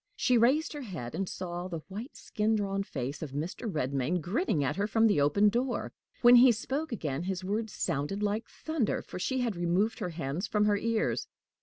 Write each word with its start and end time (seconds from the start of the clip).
She 0.15 0.35
raised 0.35 0.73
her 0.73 0.81
head, 0.81 1.13
and 1.13 1.29
saw 1.29 1.67
the 1.67 1.83
white, 1.87 2.15
skin 2.17 2.55
drawn 2.55 2.81
face 2.81 3.21
of 3.21 3.33
Mr. 3.33 3.71
Redmain 3.71 4.19
grinning 4.19 4.63
at 4.63 4.75
her 4.75 4.87
from 4.87 5.05
the 5.05 5.21
open 5.21 5.47
door. 5.49 5.93
When 6.23 6.37
he 6.37 6.51
spoke 6.51 6.91
again, 6.91 7.21
his 7.25 7.43
words 7.43 7.71
sounded 7.71 8.23
like 8.23 8.49
thunder, 8.49 9.03
for 9.03 9.19
she 9.19 9.41
had 9.41 9.55
removed 9.55 9.99
her 9.99 10.09
hands 10.09 10.47
from 10.47 10.65
her 10.65 10.75
ears. 10.77 11.27